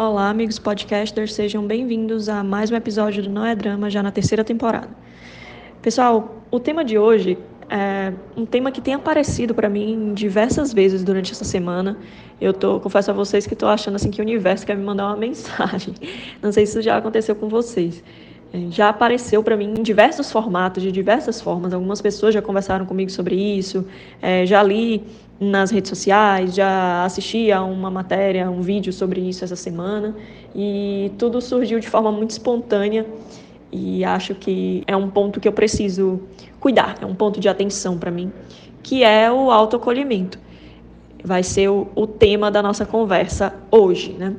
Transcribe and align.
Olá, 0.00 0.30
amigos 0.30 0.60
podcasters, 0.60 1.34
sejam 1.34 1.66
bem-vindos 1.66 2.28
a 2.28 2.44
mais 2.44 2.70
um 2.70 2.76
episódio 2.76 3.20
do 3.20 3.28
Não 3.28 3.44
é 3.44 3.52
Drama, 3.56 3.90
já 3.90 4.00
na 4.00 4.12
terceira 4.12 4.44
temporada. 4.44 4.88
Pessoal, 5.82 6.40
o 6.52 6.60
tema 6.60 6.84
de 6.84 6.96
hoje 6.96 7.36
é 7.68 8.12
um 8.36 8.46
tema 8.46 8.70
que 8.70 8.80
tem 8.80 8.94
aparecido 8.94 9.56
para 9.56 9.68
mim 9.68 10.14
diversas 10.14 10.72
vezes 10.72 11.02
durante 11.02 11.32
essa 11.32 11.44
semana. 11.44 11.98
Eu 12.40 12.52
tô, 12.52 12.78
confesso 12.78 13.10
a 13.10 13.12
vocês 13.12 13.44
que 13.44 13.54
estou 13.54 13.68
achando 13.68 13.96
assim 13.96 14.08
que 14.08 14.20
o 14.20 14.24
universo 14.24 14.64
quer 14.64 14.76
me 14.76 14.84
mandar 14.84 15.06
uma 15.06 15.16
mensagem. 15.18 15.92
Não 16.40 16.52
sei 16.52 16.64
se 16.64 16.74
isso 16.74 16.82
já 16.82 16.96
aconteceu 16.96 17.34
com 17.34 17.48
vocês. 17.48 18.00
É, 18.52 18.70
já 18.70 18.88
apareceu 18.88 19.42
para 19.42 19.56
mim 19.56 19.74
em 19.78 19.82
diversos 19.82 20.32
formatos, 20.32 20.82
de 20.82 20.90
diversas 20.90 21.40
formas. 21.40 21.72
Algumas 21.74 22.00
pessoas 22.00 22.32
já 22.34 22.40
conversaram 22.40 22.86
comigo 22.86 23.10
sobre 23.10 23.34
isso, 23.34 23.84
é, 24.22 24.46
já 24.46 24.62
li 24.62 25.04
nas 25.40 25.70
redes 25.70 25.88
sociais, 25.88 26.54
já 26.54 27.04
assisti 27.04 27.52
a 27.52 27.62
uma 27.62 27.90
matéria, 27.90 28.50
um 28.50 28.60
vídeo 28.60 28.92
sobre 28.92 29.20
isso 29.20 29.44
essa 29.44 29.54
semana, 29.54 30.16
e 30.54 31.12
tudo 31.16 31.40
surgiu 31.40 31.78
de 31.78 31.88
forma 31.88 32.10
muito 32.10 32.30
espontânea. 32.30 33.06
E 33.70 34.02
acho 34.02 34.34
que 34.34 34.82
é 34.86 34.96
um 34.96 35.10
ponto 35.10 35.38
que 35.38 35.46
eu 35.46 35.52
preciso 35.52 36.20
cuidar, 36.58 36.96
é 37.00 37.06
um 37.06 37.14
ponto 37.14 37.38
de 37.38 37.48
atenção 37.48 37.98
para 37.98 38.10
mim, 38.10 38.32
que 38.82 39.04
é 39.04 39.30
o 39.30 39.50
autoacolhimento. 39.50 40.38
Vai 41.22 41.42
ser 41.42 41.68
o, 41.68 41.86
o 41.94 42.06
tema 42.06 42.50
da 42.50 42.62
nossa 42.62 42.86
conversa 42.86 43.54
hoje, 43.70 44.12
né? 44.12 44.34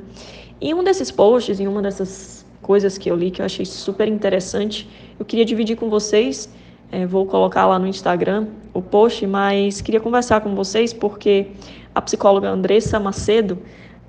Em 0.60 0.74
um 0.74 0.82
desses 0.82 1.10
posts, 1.10 1.60
em 1.60 1.68
uma 1.68 1.80
dessas 1.80 2.39
coisas 2.62 2.98
que 2.98 3.10
eu 3.10 3.16
li 3.16 3.30
que 3.30 3.40
eu 3.40 3.46
achei 3.46 3.64
super 3.64 4.08
interessante. 4.08 4.88
Eu 5.18 5.24
queria 5.24 5.44
dividir 5.44 5.76
com 5.76 5.88
vocês, 5.88 6.48
é, 6.92 7.06
vou 7.06 7.26
colocar 7.26 7.66
lá 7.66 7.78
no 7.78 7.86
Instagram 7.86 8.48
o 8.72 8.82
post, 8.82 9.26
mas 9.26 9.80
queria 9.80 10.00
conversar 10.00 10.40
com 10.40 10.54
vocês 10.54 10.92
porque 10.92 11.48
a 11.94 12.00
psicóloga 12.00 12.48
Andressa 12.48 13.00
Macedo, 13.00 13.58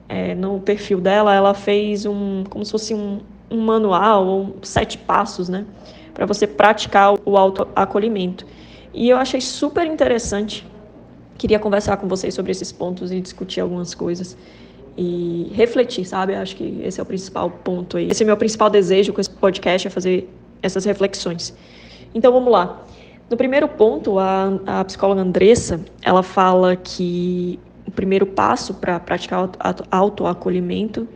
é, 0.08 0.36
no 0.36 0.60
perfil 0.60 1.00
dela, 1.00 1.34
ela 1.34 1.54
fez 1.54 2.06
um, 2.06 2.44
como 2.50 2.66
se 2.66 2.72
fosse 2.72 2.94
um, 2.94 3.20
um 3.50 3.62
manual, 3.62 4.52
sete 4.62 4.98
passos, 4.98 5.50
né, 5.50 5.66
para 6.14 6.26
você 6.26 6.46
praticar 6.46 7.16
o 7.26 7.38
autoacolhimento. 7.38 8.46
E 8.94 9.10
eu 9.10 9.18
achei 9.18 9.40
super 9.40 9.88
interessante. 9.88 10.68
Queria 11.38 11.58
conversar 11.58 11.98
com 11.98 12.08
vocês 12.08 12.34
sobre 12.34 12.52
esses 12.52 12.72
pontos 12.72 13.12
e 13.12 13.20
discutir 13.20 13.62
algumas 13.62 13.96
coisas 13.96 14.38
e 14.98 15.52
refletir, 15.54 16.06
sabe? 16.06 16.36
Acho 16.36 16.56
que 16.56 16.82
esse 16.84 17.00
é 17.00 17.04
o 17.04 17.06
principal 17.06 17.50
ponto 17.50 17.98
aí. 17.98 18.10
Esse 18.10 18.24
é 18.24 18.26
meu 18.26 18.38
principal 18.38 18.70
desejo 18.70 19.14
com 19.14 19.22
esse 19.22 19.30
podcast, 19.30 19.88
é 19.88 19.92
fazer 19.92 20.30
essas 20.62 20.86
reflexões. 20.86 21.54
Então 22.14 22.32
vamos 22.32 22.52
lá. 22.52 22.84
No 23.30 23.38
primeiro 23.38 23.68
ponto, 23.68 24.20
a, 24.20 24.60
a 24.66 24.84
psicóloga 24.84 25.22
Andressa, 25.22 25.80
ela 26.02 26.22
fala 26.22 26.76
que 26.76 27.58
o 27.88 27.92
primeiro 27.92 28.26
passo 28.26 28.74
para 28.74 29.00
praticar 29.00 29.50
autoacolhimento 29.90 31.08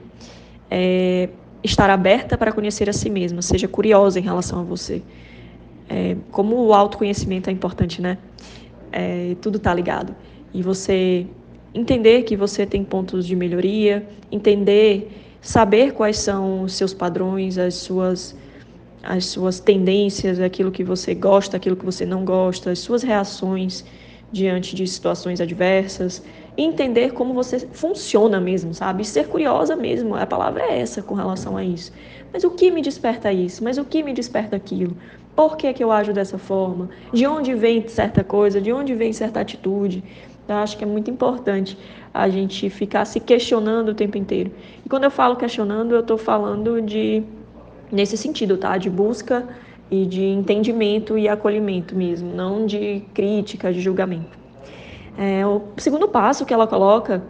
é 0.71 1.29
estar 1.63 1.89
aberta 1.89 2.37
para 2.37 2.51
conhecer 2.51 2.89
a 2.89 2.93
si 2.93 3.09
mesma, 3.09 3.41
seja 3.41 3.67
curiosa 3.67 4.19
em 4.19 4.23
relação 4.23 4.59
a 4.59 4.63
você. 4.63 5.01
É, 5.89 6.15
como 6.31 6.55
o 6.55 6.73
autoconhecimento 6.73 7.49
é 7.49 7.53
importante, 7.53 8.01
né? 8.01 8.17
É, 8.91 9.35
tudo 9.41 9.57
está 9.57 9.73
ligado. 9.73 10.15
E 10.53 10.61
você 10.61 11.27
entender 11.75 12.23
que 12.23 12.37
você 12.37 12.65
tem 12.65 12.83
pontos 12.83 13.27
de 13.27 13.35
melhoria, 13.35 14.07
entender, 14.31 15.11
saber 15.41 15.91
quais 15.91 16.17
são 16.17 16.63
os 16.63 16.73
seus 16.73 16.93
padrões, 16.93 17.57
as 17.57 17.75
suas 17.75 18.35
as 19.03 19.25
suas 19.25 19.59
tendências, 19.59 20.39
aquilo 20.39 20.71
que 20.71 20.83
você 20.83 21.13
gosta, 21.13 21.57
aquilo 21.57 21.75
que 21.75 21.85
você 21.85 22.07
não 22.07 22.25
gosta, 22.25 22.71
as 22.71 22.79
suas 22.79 23.03
reações 23.03 23.85
diante 24.31 24.75
de 24.75 24.87
situações 24.87 25.39
adversas, 25.39 26.23
entender 26.57 27.13
como 27.13 27.31
você 27.31 27.59
funciona 27.59 28.41
mesmo, 28.41 28.73
sabe? 28.73 29.05
Ser 29.05 29.27
curiosa 29.27 29.75
mesmo, 29.75 30.15
a 30.15 30.25
palavra 30.25 30.63
é 30.63 30.79
essa 30.79 31.03
com 31.03 31.13
relação 31.13 31.55
a 31.55 31.63
isso. 31.63 31.93
Mas 32.33 32.43
o 32.43 32.49
que 32.49 32.71
me 32.71 32.81
desperta 32.81 33.31
isso? 33.31 33.63
Mas 33.63 33.77
o 33.77 33.85
que 33.85 34.01
me 34.01 34.11
desperta 34.11 34.55
aquilo? 34.55 34.97
Por 35.35 35.55
que, 35.55 35.71
que 35.71 35.83
eu 35.83 35.91
ajo 35.91 36.11
dessa 36.11 36.37
forma? 36.37 36.89
De 37.13 37.27
onde 37.27 37.53
vem 37.53 37.87
certa 37.87 38.23
coisa? 38.23 38.59
De 38.59 38.73
onde 38.73 38.95
vem 38.95 39.13
certa 39.13 39.41
atitude? 39.41 40.03
Eu 40.47 40.55
acho 40.55 40.77
que 40.77 40.83
é 40.83 40.87
muito 40.87 41.09
importante 41.09 41.77
a 42.13 42.29
gente 42.29 42.69
ficar 42.69 43.05
se 43.05 43.19
questionando 43.19 43.89
o 43.89 43.93
tempo 43.93 44.17
inteiro. 44.17 44.51
E 44.85 44.89
quando 44.89 45.03
eu 45.03 45.11
falo 45.11 45.35
questionando, 45.35 45.95
eu 45.95 46.01
estou 46.01 46.17
falando 46.17 46.81
de 46.81 47.23
nesse 47.91 48.17
sentido, 48.17 48.57
tá? 48.57 48.77
De 48.77 48.89
busca 48.89 49.47
e 49.89 50.05
de 50.05 50.23
entendimento 50.23 51.17
e 51.17 51.27
acolhimento 51.27 51.95
mesmo, 51.95 52.33
não 52.33 52.65
de 52.65 53.03
crítica, 53.13 53.71
de 53.71 53.81
julgamento. 53.81 54.37
É, 55.17 55.45
o 55.45 55.61
segundo 55.77 56.07
passo 56.07 56.45
que 56.45 56.53
ela 56.53 56.67
coloca, 56.67 57.23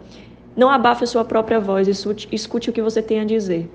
não 0.56 0.70
abafe 0.70 1.04
a 1.04 1.06
sua 1.06 1.24
própria 1.24 1.60
voz, 1.60 1.86
escute, 1.86 2.28
escute 2.32 2.70
o 2.70 2.72
que 2.72 2.82
você 2.82 3.02
tem 3.02 3.20
a 3.20 3.24
dizer. 3.24 3.70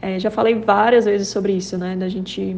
É, 0.00 0.18
já 0.18 0.30
falei 0.30 0.54
várias 0.54 1.04
vezes 1.04 1.28
sobre 1.28 1.52
isso, 1.52 1.76
né? 1.76 1.96
Da 1.96 2.08
gente, 2.08 2.56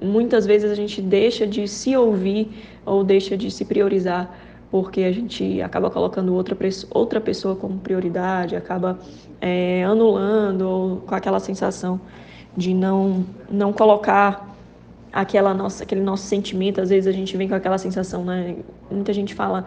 muitas 0.00 0.46
vezes 0.46 0.70
a 0.70 0.74
gente 0.74 1.00
deixa 1.00 1.46
de 1.46 1.66
se 1.66 1.96
ouvir 1.96 2.48
ou 2.84 3.02
deixa 3.02 3.36
de 3.36 3.50
se 3.50 3.64
priorizar 3.64 4.45
porque 4.82 5.04
a 5.04 5.12
gente 5.12 5.62
acaba 5.62 5.90
colocando 5.90 6.34
outra, 6.34 6.54
outra 6.90 7.18
pessoa 7.18 7.56
como 7.56 7.78
prioridade, 7.78 8.54
acaba 8.54 8.98
é, 9.40 9.82
anulando 9.84 11.02
com 11.06 11.14
aquela 11.14 11.40
sensação 11.40 11.98
de 12.54 12.74
não, 12.74 13.24
não 13.50 13.72
colocar 13.72 14.54
aquela 15.10 15.54
nossa, 15.54 15.82
aquele 15.82 16.02
nosso 16.02 16.24
sentimento. 16.24 16.78
Às 16.78 16.90
vezes 16.90 17.06
a 17.06 17.12
gente 17.12 17.34
vem 17.38 17.48
com 17.48 17.54
aquela 17.54 17.78
sensação, 17.78 18.22
né? 18.22 18.56
Muita 18.90 19.14
gente 19.14 19.34
fala 19.34 19.64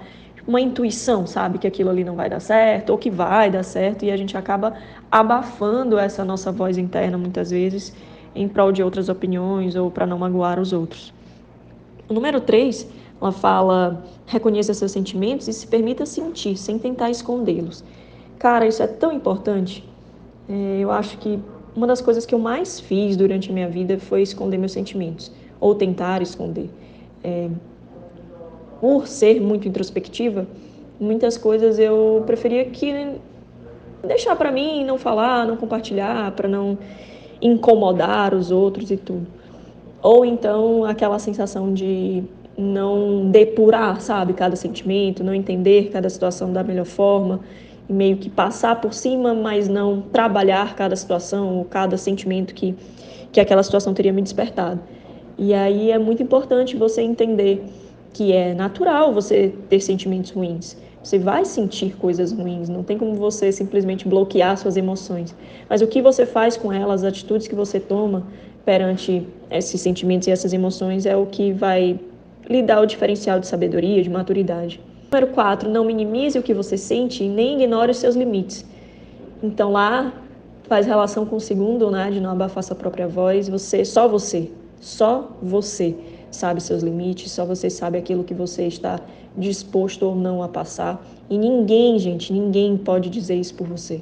uma 0.47 0.61
intuição, 0.61 1.25
sabe, 1.25 1.57
que 1.57 1.65
aquilo 1.65 1.89
ali 1.89 2.03
não 2.03 2.15
vai 2.15 2.29
dar 2.29 2.39
certo 2.39 2.91
ou 2.91 2.97
que 2.97 3.09
vai 3.09 3.49
dar 3.49 3.63
certo 3.63 4.05
e 4.05 4.11
a 4.11 4.17
gente 4.17 4.37
acaba 4.37 4.75
abafando 5.11 5.97
essa 5.97 6.23
nossa 6.23 6.51
voz 6.51 6.77
interna 6.77 7.17
muitas 7.17 7.49
vezes 7.49 7.95
em 8.35 8.47
prol 8.47 8.71
de 8.71 8.83
outras 8.83 9.09
opiniões 9.09 9.75
ou 9.75 9.89
para 9.89 10.05
não 10.05 10.19
magoar 10.19 10.59
os 10.59 10.71
outros. 10.71 11.11
O 12.07 12.13
número 12.13 12.39
3 12.39 12.87
ela 13.21 13.31
fala: 13.31 14.03
reconheça 14.25 14.73
seus 14.73 14.91
sentimentos 14.91 15.47
e 15.47 15.53
se 15.53 15.67
permita 15.67 16.05
sentir, 16.05 16.57
sem 16.57 16.79
tentar 16.79 17.09
escondê-los. 17.09 17.83
Cara, 18.37 18.65
isso 18.65 18.81
é 18.81 18.87
tão 18.87 19.11
importante. 19.11 19.83
É, 20.47 20.79
eu 20.79 20.91
acho 20.91 21.17
que 21.17 21.39
uma 21.75 21.85
das 21.85 22.01
coisas 22.01 22.25
que 22.25 22.33
eu 22.33 22.39
mais 22.39 22.79
fiz 22.79 23.15
durante 23.15 23.49
a 23.49 23.53
minha 23.53 23.69
vida 23.69 23.99
foi 23.99 24.21
esconder 24.21 24.57
meus 24.57 24.71
sentimentos, 24.71 25.31
ou 25.59 25.75
tentar 25.75 26.21
esconder. 26.21 26.69
É, 27.23 27.49
por 28.79 29.07
ser 29.07 29.41
muito 29.41 29.67
introspectiva, 29.67 30.47
muitas 30.99 31.37
coisas 31.37 31.77
eu 31.77 32.23
preferia 32.25 32.65
que 32.65 33.19
deixar 34.05 34.35
para 34.35 34.51
mim, 34.51 34.85
não 34.85 34.97
falar, 34.97 35.45
não 35.45 35.57
compartilhar, 35.57 36.31
para 36.31 36.47
não 36.47 36.77
incomodar 37.41 38.33
os 38.33 38.51
outros 38.51 38.89
e 38.89 38.97
tudo. 38.97 39.27
Ou 40.01 40.25
então 40.25 40.85
aquela 40.85 41.19
sensação 41.19 41.73
de 41.73 42.23
não 42.59 43.31
depurar, 43.31 44.01
sabe, 44.01 44.33
cada 44.33 44.55
sentimento, 44.55 45.23
não 45.23 45.33
entender 45.33 45.89
cada 45.89 46.09
situação 46.09 46.51
da 46.51 46.63
melhor 46.63 46.85
forma, 46.85 47.39
e 47.87 47.93
meio 47.93 48.17
que 48.17 48.29
passar 48.29 48.79
por 48.81 48.93
cima, 48.93 49.33
mas 49.33 49.67
não 49.67 50.01
trabalhar 50.01 50.75
cada 50.75 50.95
situação 50.95 51.57
ou 51.57 51.65
cada 51.65 51.97
sentimento 51.97 52.53
que, 52.53 52.75
que 53.31 53.39
aquela 53.39 53.63
situação 53.63 53.93
teria 53.93 54.11
me 54.11 54.21
despertado. 54.21 54.79
E 55.37 55.53
aí 55.53 55.89
é 55.89 55.97
muito 55.97 56.21
importante 56.21 56.75
você 56.75 57.01
entender 57.01 57.63
que 58.11 58.33
é 58.33 58.53
natural 58.53 59.13
você 59.13 59.53
ter 59.69 59.79
sentimentos 59.79 60.31
ruins. 60.31 60.75
Você 61.01 61.17
vai 61.17 61.45
sentir 61.45 61.95
coisas 61.95 62.33
ruins, 62.33 62.67
não 62.67 62.83
tem 62.83 62.97
como 62.97 63.13
você 63.13 63.53
simplesmente 63.53 64.05
bloquear 64.05 64.57
suas 64.57 64.75
emoções. 64.75 65.33
Mas 65.69 65.81
o 65.81 65.87
que 65.87 66.01
você 66.01 66.25
faz 66.25 66.57
com 66.57 66.73
elas, 66.73 67.05
as 67.05 67.13
atitudes 67.13 67.47
que 67.47 67.55
você 67.55 67.79
toma 67.79 68.27
perante 68.65 69.25
esses 69.49 69.79
sentimentos 69.79 70.27
e 70.27 70.31
essas 70.31 70.51
emoções 70.51 71.05
é 71.05 71.15
o 71.15 71.25
que 71.25 71.53
vai 71.53 71.97
lhe 72.49 72.63
dá 72.63 72.81
o 72.81 72.85
diferencial 72.85 73.39
de 73.39 73.47
sabedoria, 73.47 74.01
de 74.01 74.09
maturidade. 74.09 74.81
Número 75.11 75.27
4, 75.33 75.69
não 75.69 75.85
minimize 75.85 76.37
o 76.37 76.43
que 76.43 76.53
você 76.53 76.77
sente 76.77 77.23
e 77.23 77.29
nem 77.29 77.61
ignore 77.61 77.91
os 77.91 77.97
seus 77.97 78.15
limites. 78.15 78.65
Então 79.41 79.71
lá 79.71 80.13
faz 80.63 80.85
relação 80.85 81.25
com 81.25 81.37
o 81.37 81.39
segundo, 81.39 81.89
né, 81.89 82.11
de 82.11 82.19
não 82.19 82.31
abafar 82.31 82.63
sua 82.63 82.75
própria 82.75 83.07
voz, 83.07 83.49
você, 83.49 83.83
só 83.83 84.07
você, 84.07 84.51
só 84.79 85.31
você 85.41 85.95
sabe 86.31 86.61
seus 86.61 86.83
limites, 86.83 87.31
só 87.31 87.43
você 87.43 87.69
sabe 87.69 87.97
aquilo 87.97 88.23
que 88.23 88.33
você 88.33 88.67
está 88.67 88.99
disposto 89.35 90.03
ou 90.03 90.15
não 90.15 90.43
a 90.43 90.47
passar. 90.47 91.03
E 91.29 91.37
ninguém, 91.37 91.97
gente, 91.97 92.31
ninguém 92.31 92.77
pode 92.77 93.09
dizer 93.09 93.35
isso 93.35 93.55
por 93.55 93.67
você. 93.67 94.01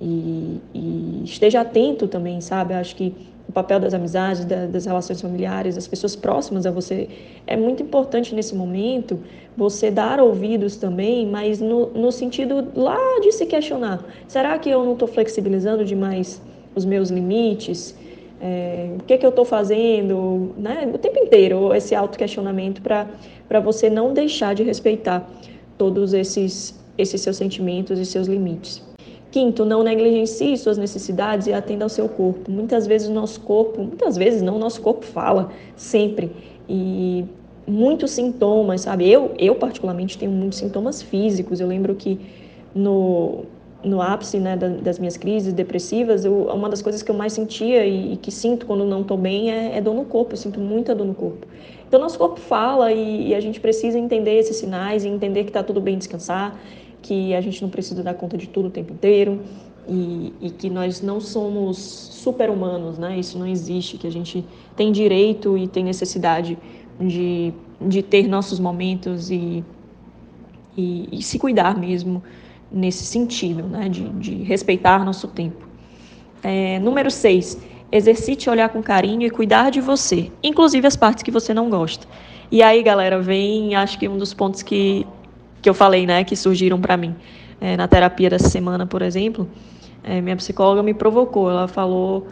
E, 0.00 0.58
e 0.74 1.22
esteja 1.24 1.60
atento 1.60 2.08
também, 2.08 2.40
sabe? 2.40 2.74
Acho 2.74 2.96
que 2.96 3.14
o 3.50 3.52
papel 3.52 3.80
das 3.80 3.92
amizades, 3.92 4.44
da, 4.44 4.66
das 4.66 4.86
relações 4.86 5.20
familiares, 5.20 5.74
das 5.74 5.88
pessoas 5.88 6.14
próximas 6.14 6.64
a 6.66 6.70
você. 6.70 7.08
É 7.46 7.56
muito 7.56 7.82
importante 7.82 8.32
nesse 8.32 8.54
momento 8.54 9.18
você 9.56 9.90
dar 9.90 10.20
ouvidos 10.20 10.76
também, 10.76 11.26
mas 11.26 11.60
no, 11.60 11.88
no 11.88 12.12
sentido 12.12 12.68
lá 12.76 12.96
de 13.20 13.32
se 13.32 13.44
questionar: 13.46 14.04
será 14.28 14.56
que 14.56 14.70
eu 14.70 14.84
não 14.84 14.92
estou 14.92 15.08
flexibilizando 15.08 15.84
demais 15.84 16.40
os 16.76 16.84
meus 16.84 17.10
limites? 17.10 17.94
É, 18.40 18.94
o 18.98 19.02
que, 19.02 19.18
que 19.18 19.26
eu 19.26 19.30
estou 19.30 19.44
fazendo? 19.44 20.54
Né? 20.56 20.88
O 20.94 20.96
tempo 20.96 21.18
inteiro, 21.18 21.74
esse 21.74 21.94
auto-questionamento 21.94 22.80
para 22.80 23.60
você 23.60 23.90
não 23.90 24.14
deixar 24.14 24.54
de 24.54 24.62
respeitar 24.62 25.28
todos 25.76 26.14
esses, 26.14 26.80
esses 26.96 27.20
seus 27.20 27.36
sentimentos 27.36 27.98
e 27.98 28.06
seus 28.06 28.28
limites. 28.28 28.89
Quinto, 29.30 29.64
não 29.64 29.82
negligencie 29.82 30.56
suas 30.56 30.76
necessidades 30.76 31.46
e 31.46 31.52
atenda 31.52 31.84
ao 31.84 31.88
seu 31.88 32.08
corpo. 32.08 32.50
Muitas 32.50 32.86
vezes 32.86 33.08
o 33.08 33.12
nosso 33.12 33.40
corpo, 33.40 33.80
muitas 33.80 34.16
vezes 34.16 34.42
não, 34.42 34.56
o 34.56 34.58
nosso 34.58 34.80
corpo 34.80 35.06
fala 35.06 35.50
sempre. 35.76 36.32
E 36.68 37.24
muitos 37.66 38.10
sintomas, 38.10 38.82
sabe? 38.82 39.08
Eu, 39.08 39.32
eu 39.38 39.54
particularmente 39.54 40.18
tenho 40.18 40.32
muitos 40.32 40.58
sintomas 40.58 41.00
físicos. 41.00 41.60
Eu 41.60 41.68
lembro 41.68 41.94
que 41.94 42.18
no, 42.74 43.44
no 43.84 44.02
ápice 44.02 44.38
né, 44.38 44.56
das 44.56 44.98
minhas 44.98 45.16
crises 45.16 45.52
depressivas, 45.52 46.24
eu, 46.24 46.48
uma 46.52 46.68
das 46.68 46.82
coisas 46.82 47.00
que 47.00 47.10
eu 47.10 47.14
mais 47.14 47.32
sentia 47.32 47.86
e, 47.86 48.14
e 48.14 48.16
que 48.16 48.32
sinto 48.32 48.66
quando 48.66 48.84
não 48.84 49.02
estou 49.02 49.16
bem 49.16 49.52
é, 49.52 49.76
é, 49.76 49.80
dor 49.80 49.94
no 49.94 50.04
corpo. 50.04 50.32
Eu 50.32 50.38
sinto 50.38 50.58
muita 50.58 50.92
dor 50.92 51.06
no 51.06 51.14
corpo. 51.14 51.46
Então, 51.86 52.00
nosso 52.00 52.18
corpo 52.18 52.40
fala 52.40 52.92
e, 52.92 53.28
e 53.28 53.34
a 53.34 53.40
gente 53.40 53.60
precisa 53.60 53.96
entender 53.96 54.38
esses 54.38 54.56
sinais 54.56 55.04
e 55.04 55.08
entender 55.08 55.44
que 55.44 55.50
está 55.50 55.62
tudo 55.62 55.80
bem 55.80 55.96
descansar 55.96 56.58
que 57.02 57.34
a 57.34 57.40
gente 57.40 57.62
não 57.62 57.68
precisa 57.68 58.02
dar 58.02 58.14
conta 58.14 58.36
de 58.36 58.48
tudo 58.48 58.68
o 58.68 58.70
tempo 58.70 58.92
inteiro 58.92 59.40
e, 59.88 60.32
e 60.40 60.50
que 60.50 60.70
nós 60.70 61.00
não 61.00 61.20
somos 61.20 61.78
super-humanos, 61.78 62.98
né? 62.98 63.18
Isso 63.18 63.38
não 63.38 63.46
existe, 63.46 63.98
que 63.98 64.06
a 64.06 64.12
gente 64.12 64.44
tem 64.76 64.92
direito 64.92 65.56
e 65.56 65.66
tem 65.66 65.84
necessidade 65.84 66.58
de, 67.00 67.52
de 67.80 68.02
ter 68.02 68.28
nossos 68.28 68.60
momentos 68.60 69.30
e, 69.30 69.64
e, 70.76 71.08
e 71.10 71.22
se 71.22 71.38
cuidar 71.38 71.76
mesmo 71.78 72.22
nesse 72.70 73.04
sentido, 73.04 73.64
né? 73.64 73.88
De, 73.88 74.08
de 74.10 74.34
respeitar 74.42 75.04
nosso 75.04 75.28
tempo. 75.28 75.66
É, 76.42 76.78
número 76.78 77.10
6. 77.10 77.58
Exercite 77.92 78.48
olhar 78.48 78.68
com 78.68 78.80
carinho 78.80 79.26
e 79.26 79.30
cuidar 79.30 79.70
de 79.70 79.80
você, 79.80 80.30
inclusive 80.42 80.86
as 80.86 80.94
partes 80.94 81.24
que 81.24 81.30
você 81.30 81.52
não 81.52 81.68
gosta. 81.68 82.06
E 82.52 82.62
aí, 82.62 82.82
galera, 82.82 83.20
vem, 83.20 83.74
acho 83.74 83.98
que 83.98 84.08
um 84.08 84.16
dos 84.16 84.32
pontos 84.32 84.62
que 84.62 85.06
que 85.60 85.68
eu 85.68 85.74
falei, 85.74 86.06
né, 86.06 86.24
que 86.24 86.36
surgiram 86.36 86.80
para 86.80 86.96
mim. 86.96 87.14
É, 87.60 87.76
na 87.76 87.86
terapia 87.86 88.30
dessa 88.30 88.48
semana, 88.48 88.86
por 88.86 89.02
exemplo, 89.02 89.48
é, 90.02 90.20
minha 90.20 90.36
psicóloga 90.36 90.82
me 90.82 90.94
provocou. 90.94 91.50
Ela 91.50 91.68
falou 91.68 92.26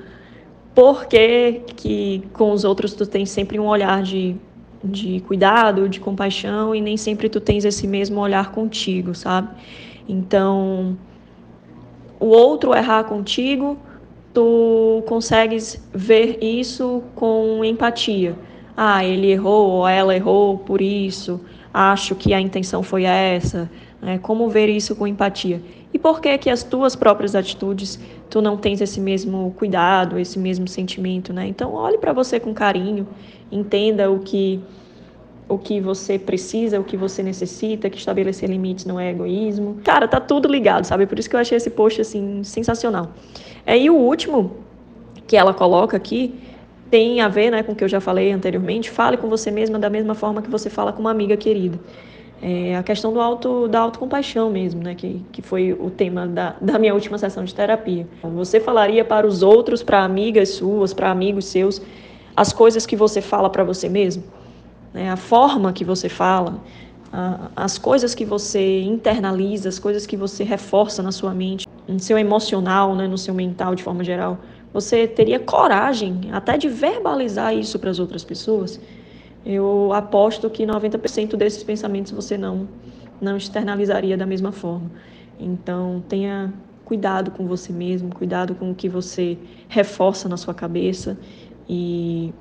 por 0.74 1.06
que, 1.06 1.62
que 1.76 2.22
com 2.32 2.52
os 2.52 2.64
outros 2.64 2.94
tu 2.94 3.06
tens 3.06 3.30
sempre 3.30 3.58
um 3.58 3.66
olhar 3.66 4.02
de, 4.02 4.36
de 4.82 5.20
cuidado, 5.20 5.88
de 5.88 6.00
compaixão 6.00 6.74
e 6.74 6.80
nem 6.80 6.96
sempre 6.96 7.28
tu 7.28 7.40
tens 7.40 7.64
esse 7.64 7.86
mesmo 7.86 8.20
olhar 8.20 8.52
contigo, 8.52 9.14
sabe? 9.14 9.48
Então, 10.08 10.96
o 12.18 12.26
outro 12.26 12.74
errar 12.74 13.04
contigo, 13.04 13.76
tu 14.32 15.02
consegues 15.06 15.86
ver 15.92 16.38
isso 16.40 17.02
com 17.14 17.62
empatia. 17.62 18.34
Ah, 18.74 19.04
ele 19.04 19.30
errou 19.30 19.70
ou 19.70 19.88
ela 19.88 20.14
errou 20.14 20.56
por 20.58 20.80
isso 20.80 21.40
acho 21.72 22.14
que 22.14 22.32
a 22.32 22.40
intenção 22.40 22.82
foi 22.82 23.04
essa, 23.04 23.70
né? 24.00 24.18
como 24.18 24.48
ver 24.48 24.68
isso 24.68 24.96
com 24.96 25.06
empatia. 25.06 25.60
E 25.92 25.98
por 25.98 26.20
que 26.20 26.36
que 26.38 26.50
as 26.50 26.62
tuas 26.62 26.94
próprias 26.94 27.34
atitudes 27.34 27.98
tu 28.28 28.42
não 28.42 28.56
tens 28.56 28.80
esse 28.80 29.00
mesmo 29.00 29.54
cuidado, 29.56 30.18
esse 30.18 30.38
mesmo 30.38 30.68
sentimento, 30.68 31.32
né? 31.32 31.46
Então 31.46 31.72
olhe 31.72 31.98
para 31.98 32.12
você 32.12 32.38
com 32.38 32.52
carinho, 32.52 33.06
entenda 33.50 34.10
o 34.10 34.20
que 34.20 34.60
o 35.48 35.56
que 35.56 35.80
você 35.80 36.18
precisa, 36.18 36.78
o 36.78 36.84
que 36.84 36.94
você 36.94 37.22
necessita, 37.22 37.88
que 37.88 37.96
estabelecer 37.96 38.50
limites 38.50 38.84
não 38.84 39.00
é 39.00 39.10
egoísmo. 39.10 39.78
Cara, 39.82 40.06
tá 40.06 40.20
tudo 40.20 40.46
ligado, 40.46 40.84
sabe? 40.84 41.06
Por 41.06 41.18
isso 41.18 41.30
que 41.30 41.34
eu 41.34 41.40
achei 41.40 41.56
esse 41.56 41.70
post 41.70 42.02
assim 42.02 42.44
sensacional. 42.44 43.12
É, 43.64 43.76
e 43.78 43.88
o 43.88 43.94
último 43.94 44.58
que 45.26 45.38
ela 45.38 45.54
coloca 45.54 45.96
aqui 45.96 46.34
tem 46.90 47.20
a 47.20 47.28
ver 47.28 47.50
né, 47.50 47.62
com 47.62 47.72
o 47.72 47.74
que 47.74 47.84
eu 47.84 47.88
já 47.88 48.00
falei 48.00 48.32
anteriormente. 48.32 48.90
Fale 48.90 49.16
com 49.16 49.28
você 49.28 49.50
mesma 49.50 49.78
da 49.78 49.90
mesma 49.90 50.14
forma 50.14 50.42
que 50.42 50.50
você 50.50 50.70
fala 50.70 50.92
com 50.92 51.00
uma 51.00 51.10
amiga 51.10 51.36
querida. 51.36 51.78
É 52.40 52.76
a 52.76 52.82
questão 52.84 53.12
do 53.12 53.20
auto, 53.20 53.66
da 53.66 53.80
autocompaixão 53.80 54.48
mesmo, 54.48 54.82
né, 54.82 54.94
que, 54.94 55.24
que 55.32 55.42
foi 55.42 55.72
o 55.72 55.90
tema 55.90 56.26
da, 56.26 56.54
da 56.60 56.78
minha 56.78 56.94
última 56.94 57.18
sessão 57.18 57.44
de 57.44 57.52
terapia. 57.52 58.06
Você 58.22 58.60
falaria 58.60 59.04
para 59.04 59.26
os 59.26 59.42
outros, 59.42 59.82
para 59.82 60.04
amigas 60.04 60.50
suas, 60.50 60.94
para 60.94 61.10
amigos 61.10 61.46
seus, 61.46 61.82
as 62.36 62.52
coisas 62.52 62.86
que 62.86 62.94
você 62.94 63.20
fala 63.20 63.50
para 63.50 63.64
você 63.64 63.88
mesmo? 63.88 64.22
Né, 64.94 65.10
a 65.10 65.16
forma 65.16 65.72
que 65.72 65.84
você 65.84 66.08
fala, 66.08 66.62
a, 67.12 67.50
as 67.56 67.76
coisas 67.76 68.14
que 68.14 68.24
você 68.24 68.82
internaliza, 68.82 69.68
as 69.68 69.80
coisas 69.80 70.06
que 70.06 70.16
você 70.16 70.44
reforça 70.44 71.02
na 71.02 71.10
sua 71.10 71.34
mente, 71.34 71.66
no 71.88 71.98
seu 71.98 72.16
emocional, 72.16 72.94
né, 72.94 73.08
no 73.08 73.18
seu 73.18 73.34
mental 73.34 73.74
de 73.74 73.82
forma 73.82 74.04
geral 74.04 74.38
você 74.72 75.06
teria 75.06 75.38
coragem 75.38 76.28
até 76.32 76.56
de 76.56 76.68
verbalizar 76.68 77.54
isso 77.54 77.78
para 77.78 77.90
as 77.90 77.98
outras 77.98 78.24
pessoas, 78.24 78.80
eu 79.44 79.92
aposto 79.94 80.50
que 80.50 80.66
90% 80.66 81.36
desses 81.36 81.62
pensamentos 81.62 82.12
você 82.12 82.36
não 82.36 82.68
não 83.20 83.36
externalizaria 83.36 84.16
da 84.16 84.24
mesma 84.24 84.52
forma. 84.52 84.90
Então, 85.40 86.00
tenha 86.08 86.52
cuidado 86.84 87.32
com 87.32 87.48
você 87.48 87.72
mesmo, 87.72 88.14
cuidado 88.14 88.54
com 88.54 88.70
o 88.70 88.74
que 88.74 88.88
você 88.88 89.36
reforça 89.68 90.28
na 90.28 90.36
sua 90.36 90.54
cabeça 90.54 91.18
e, 91.68 92.32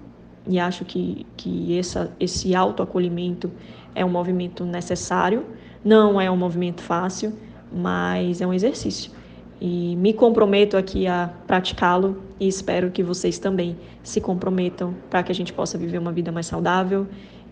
e 0.47 0.59
acho 0.59 0.85
que, 0.85 1.25
que 1.35 1.77
essa, 1.79 2.11
esse 2.19 2.53
autoacolhimento 2.53 3.51
é 3.95 4.05
um 4.05 4.09
movimento 4.09 4.63
necessário, 4.65 5.45
não 5.83 6.21
é 6.21 6.29
um 6.29 6.37
movimento 6.37 6.81
fácil, 6.81 7.33
mas 7.71 8.39
é 8.39 8.45
um 8.45 8.53
exercício 8.53 9.16
e 9.59 9.95
me 9.95 10.13
comprometo 10.13 10.77
aqui 10.77 11.07
a 11.07 11.31
praticá-lo 11.47 12.21
e 12.39 12.47
espero 12.47 12.91
que 12.91 13.01
vocês 13.01 13.39
também 13.39 13.75
se 14.03 14.21
comprometam 14.21 14.93
para 15.09 15.23
que 15.23 15.31
a 15.31 15.35
gente 15.35 15.51
possa 15.51 15.77
viver 15.77 15.97
uma 15.97 16.11
vida 16.11 16.31
mais 16.31 16.45
saudável 16.45 17.07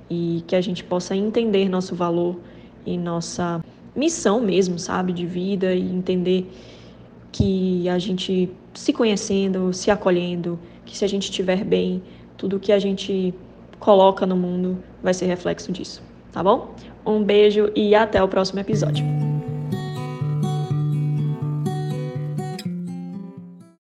e 0.10 0.44
que 0.46 0.56
a 0.56 0.62
gente 0.62 0.84
possa 0.84 1.16
entender 1.16 1.68
nosso 1.68 1.96
valor 1.96 2.40
e 2.86 2.98
nossa 2.98 3.64
missão 3.96 4.40
mesmo, 4.40 4.78
sabe, 4.78 5.14
de 5.14 5.26
vida 5.26 5.74
e 5.74 5.82
entender 5.82 6.52
que 7.32 7.90
a 7.90 7.98
gente 7.98 8.50
se 8.74 8.94
conhecendo, 8.94 9.74
se 9.74 9.90
acolhendo, 9.90 10.60
que 10.86 10.96
se 10.96 11.04
a 11.04 11.08
gente 11.08 11.24
estiver 11.24 11.64
bem, 11.64 12.04
tudo 12.38 12.60
que 12.60 12.72
a 12.72 12.80
gente 12.80 13.34
coloca 13.80 14.26
no 14.26 14.36
mundo 14.36 14.78
vai 15.02 15.14
ser 15.14 15.26
reflexo 15.26 15.72
disso, 15.72 16.04
tá 16.32 16.44
bom? 16.44 16.74
Um 17.06 17.24
beijo 17.24 17.72
e 17.76 17.96
até 17.96 18.22
o 18.22 18.28
próximo 18.28 18.60
episódio. 18.60 19.25